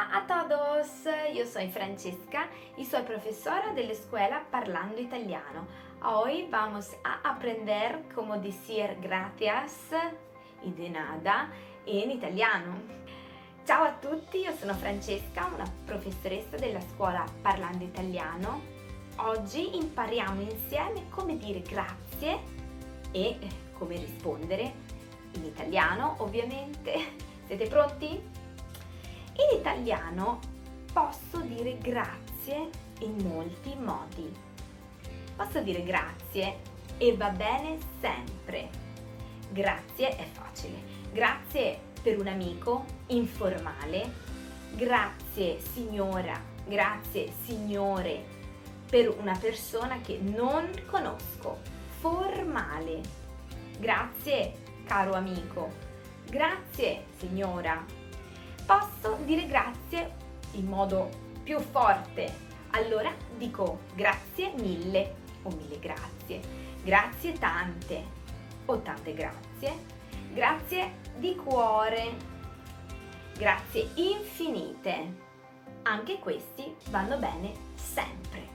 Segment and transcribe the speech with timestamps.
[0.00, 0.88] Hola a todos,
[1.34, 5.66] yo soy Francesca y soy profesora de la escuela Parlando Italiano.
[6.02, 9.90] Hoy vamos a aprender cómo decir gracias
[10.62, 11.50] y de nada
[11.84, 12.76] in italiano.
[13.66, 18.62] Ciao a tutti, io sono Francesca, una professoressa della scuola Parlando Italiano.
[19.16, 22.38] Oggi impariamo insieme come dire grazie
[23.12, 23.38] e
[23.74, 24.72] come rispondere
[25.34, 27.28] in italiano, ovviamente.
[27.46, 28.39] Siete pronti?
[29.40, 30.38] In italiano
[30.92, 32.68] posso dire grazie
[33.00, 34.30] in molti modi.
[35.34, 36.58] Posso dire grazie
[36.98, 38.68] e va bene sempre.
[39.50, 40.82] Grazie è facile.
[41.10, 44.28] Grazie per un amico informale.
[44.74, 48.38] Grazie signora, grazie signore
[48.90, 51.58] per una persona che non conosco.
[51.98, 53.00] Formale.
[53.78, 55.70] Grazie caro amico.
[56.28, 57.99] Grazie signora
[58.70, 60.14] posso dire grazie
[60.52, 61.08] in modo
[61.42, 62.48] più forte.
[62.70, 66.40] Allora dico grazie mille o mille grazie,
[66.84, 68.04] grazie tante
[68.66, 69.72] o tante grazie,
[70.32, 72.12] grazie di cuore,
[73.36, 75.28] grazie infinite.
[75.82, 78.46] Anche questi vanno bene sempre.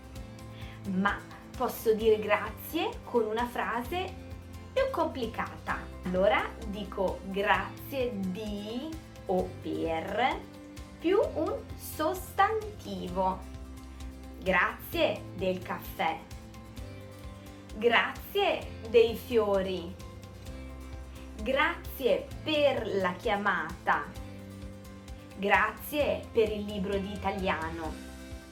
[0.92, 1.20] Ma
[1.58, 4.14] posso dire grazie con una frase
[4.72, 5.78] più complicata.
[6.04, 10.40] Allora dico grazie di o per
[11.00, 13.40] più un sostantivo.
[14.42, 16.18] Grazie del caffè.
[17.76, 19.94] Grazie dei fiori.
[21.42, 24.04] Grazie per la chiamata.
[25.38, 27.94] Grazie per il libro di italiano.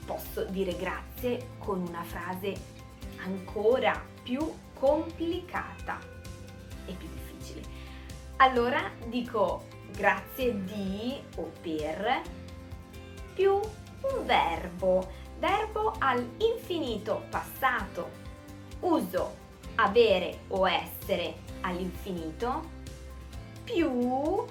[0.06, 2.54] Posso dire grazie con una frase
[3.18, 4.40] ancora più
[4.74, 5.98] complicata
[6.86, 7.62] e più difficile.
[8.38, 12.22] Allora dico grazie di o per
[13.34, 15.08] più un verbo,
[15.40, 18.22] verbo all'infinito passato.
[18.82, 19.42] Uso
[19.76, 22.70] avere o essere all'infinito
[23.64, 24.44] più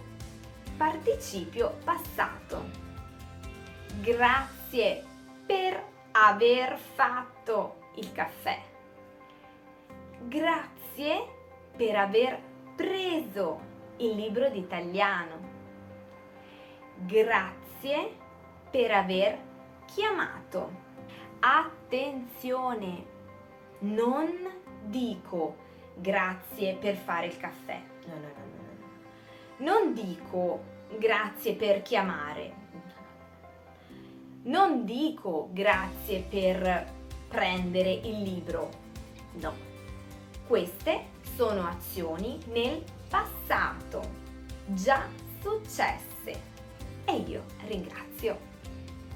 [0.76, 2.64] participio passato.
[4.00, 5.04] Grazie
[5.44, 8.60] per aver fatto il caffè.
[10.22, 11.26] Grazie
[11.76, 12.40] per aver
[12.74, 13.71] preso
[14.02, 15.50] il libro d'italiano.
[16.96, 18.10] Grazie
[18.70, 19.38] per aver
[19.86, 20.80] chiamato.
[21.40, 23.06] Attenzione,
[23.80, 24.28] non
[24.84, 25.56] dico
[25.94, 27.80] grazie per fare il caffè.
[28.06, 29.70] No, no, no, no, no.
[29.70, 30.62] Non dico
[30.98, 32.60] grazie per chiamare.
[34.44, 36.92] Non dico grazie per
[37.28, 38.68] prendere il libro.
[39.34, 39.70] No.
[40.46, 44.00] Queste sono azioni nel passato,
[44.64, 45.06] già
[45.42, 46.40] successe
[47.04, 48.38] e io ringrazio.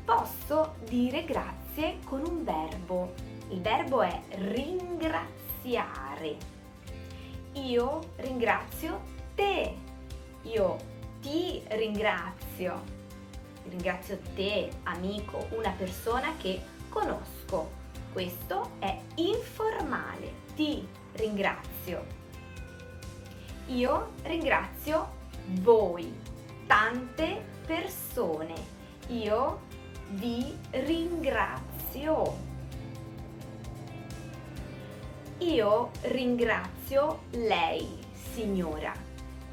[0.05, 3.15] Posso dire grazie con un verbo.
[3.49, 6.37] Il verbo è ringraziare.
[7.55, 9.01] Io ringrazio
[9.35, 9.75] te.
[10.43, 10.77] Io
[11.23, 12.83] ti ringrazio.
[13.67, 17.71] Ringrazio te, amico, una persona che conosco.
[18.13, 20.31] Questo è informale.
[20.55, 22.26] Ti ringrazio.
[23.71, 25.09] Io ringrazio
[25.63, 26.15] voi,
[26.69, 28.55] tante persone.
[29.09, 29.61] Io
[30.11, 32.37] vi ringrazio.
[35.39, 38.93] Io ringrazio lei, signora.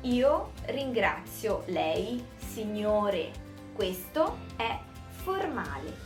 [0.01, 3.31] Io ringrazio lei, signore.
[3.73, 4.77] Questo è
[5.09, 5.97] formale.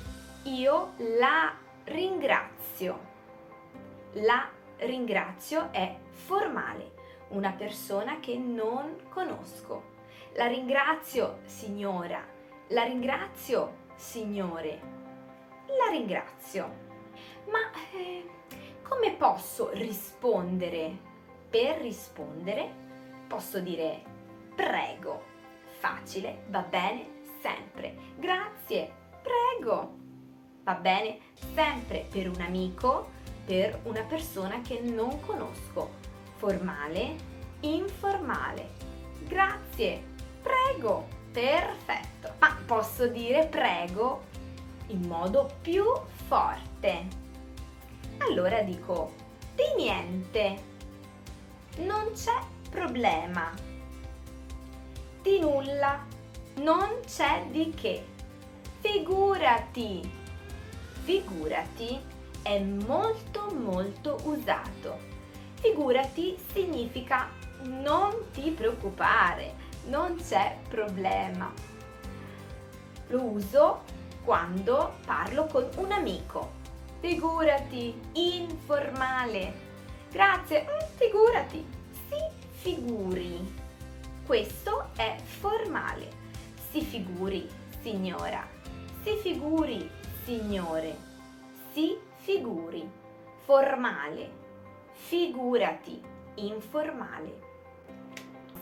[0.44, 1.54] Io la
[1.84, 3.00] ringrazio.
[4.14, 6.96] La ringrazio è formale
[7.30, 9.96] una persona che non conosco.
[10.36, 12.24] La ringrazio, signora.
[12.70, 14.80] La ringrazio, signore.
[15.68, 16.86] La ringrazio.
[17.50, 18.26] Ma eh,
[18.82, 21.06] come posso rispondere?
[21.50, 22.86] Per rispondere
[23.28, 24.04] posso dire
[24.56, 25.36] prego.
[25.80, 27.96] Facile, va bene sempre.
[28.18, 28.92] Grazie,
[29.22, 29.96] prego.
[30.64, 31.20] Va bene
[31.54, 33.12] sempre per un amico,
[33.46, 36.07] per una persona che non conosco
[36.38, 37.16] formale,
[37.62, 38.70] informale.
[39.28, 40.02] Grazie,
[40.42, 42.34] prego, perfetto.
[42.40, 44.24] Ma posso dire prego
[44.88, 45.84] in modo più
[46.28, 47.26] forte.
[48.20, 49.14] Allora dico
[49.56, 50.64] di niente,
[51.78, 53.52] non c'è problema.
[55.22, 56.06] Di nulla,
[56.58, 58.06] non c'è di che.
[58.80, 60.10] Figurati,
[61.04, 62.00] figurati
[62.44, 65.17] è molto molto usato
[65.60, 67.30] Figurati significa
[67.62, 69.54] non ti preoccupare,
[69.88, 71.52] non c'è problema.
[73.10, 73.84] lo uso
[74.24, 76.52] quando parlo con un amico.
[77.00, 79.54] Figurati, informale.
[80.12, 81.66] Grazie, mm, figurati.
[82.10, 82.16] Si
[82.60, 83.56] figuri.
[84.26, 86.10] Questo è formale.
[86.70, 87.50] Si figuri,
[87.82, 88.46] signora.
[89.04, 89.90] Si figuri,
[90.26, 90.96] signore.
[91.72, 92.90] Si figuri.
[93.46, 94.46] Formale.
[94.98, 96.02] Figurati.
[96.36, 97.46] Informale.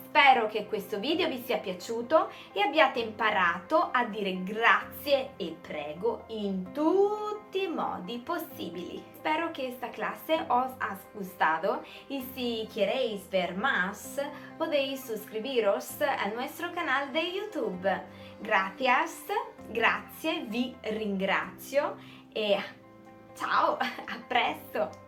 [0.06, 6.24] Spero che questo video vi sia piaciuto e abbiate imparato a dire grazie e prego
[6.28, 9.02] in tutti i modi posibles.
[9.14, 14.18] Espero que esta clase os ha gustado y si queréis ver más
[14.56, 17.86] podéis suscribiros a nuestro canal de YouTube.
[18.40, 19.24] Gracias,
[19.70, 21.96] grazie, vi ringrazio
[22.32, 22.56] e
[23.34, 25.05] ciao, a presto!